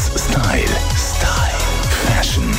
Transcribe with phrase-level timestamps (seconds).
[0.00, 0.64] 1 Style.
[0.96, 1.60] Style.
[2.06, 2.50] Fashion.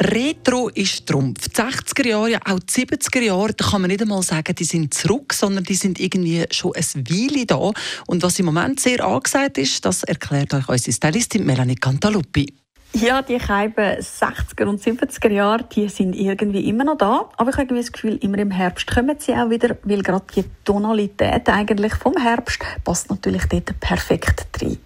[0.00, 1.50] Retro ist Trumpf.
[1.50, 4.64] Die 60er Jahre, ja auch die 70er Jahre, da kann man nicht einmal sagen, die
[4.64, 7.72] sind zurück, sondern die sind irgendwie schon ein Weile da.
[8.06, 12.54] Und was im Moment sehr angesagt ist, das erklärt euch unsere Stylistin Melanie Cantaluppi.
[12.94, 17.28] Ja, die Scheiben 60er und 70er Jahre, die sind irgendwie immer noch da.
[17.36, 20.24] Aber ich habe irgendwie das Gefühl, immer im Herbst kommen sie auch wieder, weil gerade
[20.34, 24.78] die Tonalität eigentlich vom Herbst passt natürlich dort perfekt rein.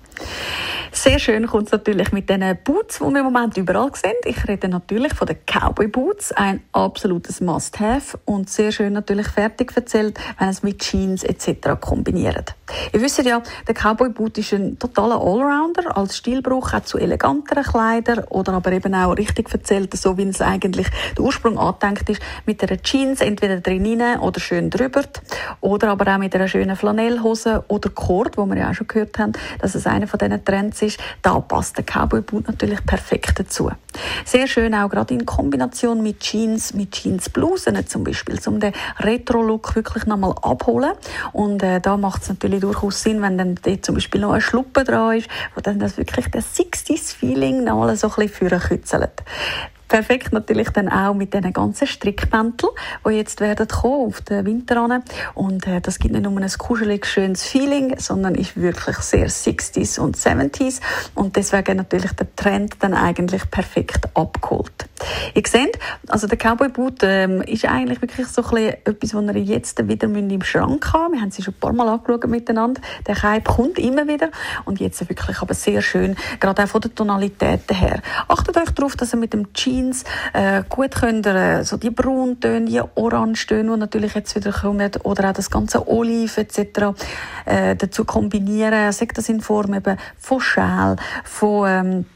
[1.07, 4.17] Sehr schön kommt es natürlich mit den Boots, die wir im Moment überall sehen.
[4.25, 9.71] Ich rede natürlich von den Cowboy Boots, ein absolutes Must-have und sehr schön natürlich fertig
[9.77, 11.81] erzählt, wenn es mit Jeans etc.
[11.81, 12.57] kombiniert.
[12.93, 17.63] Ihr wisst ja, der Cowboy Boot ist ein totaler Allrounder, als Stilbruch auch zu eleganteren
[17.63, 22.21] Kleidern oder aber eben auch richtig erzählt, so wie es eigentlich der Ursprung angedenkt ist,
[22.47, 25.03] mit einer Jeans entweder drinnen oder schön drüber
[25.61, 29.17] oder aber auch mit einer schönen Flanellhose oder Cord, wo wir ja auch schon gehört
[29.21, 30.96] haben, dass es einer von diesen Trends ist.
[31.23, 33.71] Da passt der Cowboy Boot natürlich perfekt dazu.
[34.25, 39.75] Sehr schön auch gerade in Kombination mit Jeans, mit Jeansblusen zum Beispiel, um den Retro-Look
[39.75, 40.93] wirklich nochmal abholen.
[41.33, 44.41] Und äh, da macht es natürlich durchaus Sinn, wenn dann dort zum Beispiel noch ein
[44.41, 49.23] Schluppe dran ist, wo dann das wirklich das 60s-Feeling nochmal so ein bisschen kützelt.
[49.89, 52.73] Perfekt natürlich dann auch mit diesen ganzen Strickmänteln,
[53.07, 55.03] die jetzt werden kommen auf den Winter an.
[55.35, 60.01] Und äh, das gibt nicht nur ein kuschelig schönes Feeling, sondern ist wirklich sehr 60s
[60.01, 60.81] und 70s.
[61.15, 64.76] Und deswegen natürlich der Trend dann eigentlich perfekt abgeholt.
[65.35, 65.79] Ihr seht,
[66.09, 70.09] also der Cowboy Boot ähm, ist eigentlich wirklich so ein etwas, was ihr jetzt wieder
[70.09, 72.81] im Schrank haben Wir haben sie schon ein paar Mal angeschaut miteinander.
[73.07, 74.31] Der Cape kommt immer wieder
[74.65, 78.01] und jetzt wirklich aber sehr schön, gerade auch von der Tonalität her.
[78.29, 82.67] Achtet euch darauf, dass ihr mit dem Jeans äh, gut könnt äh, so die Brauntöne,
[82.67, 86.95] die Orangetöne, die natürlich jetzt wieder kommen, oder auch das ganze Olive etc.
[87.45, 88.93] Äh, dazu kombinieren.
[88.93, 92.07] Sagt das in Form eben von Schal, von ähm,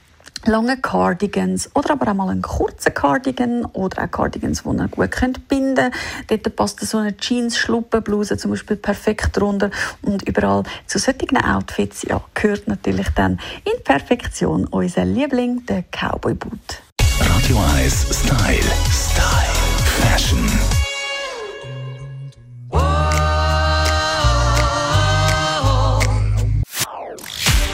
[0.46, 5.10] lange Cardigans oder aber auch mal einen kurzen Cardigan oder auch Cardigans, die ihr gut
[5.10, 5.90] könnt binden
[6.28, 6.46] könnt.
[6.46, 9.70] Dort passt so eine Jeans-Schluppenbluse zum Beispiel perfekt drunter
[10.02, 16.34] und überall zu solchen Outfits ja, gehört natürlich dann in Perfektion unser Liebling, der Cowboy
[16.34, 16.82] Boot.
[17.20, 18.62] Radio 1 Style.
[18.90, 19.69] Style.